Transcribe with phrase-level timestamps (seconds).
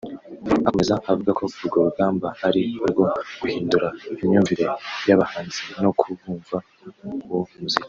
[0.67, 3.03] Akomeza avuga ko urwo rugamba ari urwo
[3.39, 3.87] guhindura
[4.21, 4.63] imyumvire
[5.07, 6.57] y’abahanzi no ku bumva
[7.27, 7.79] uwo muziki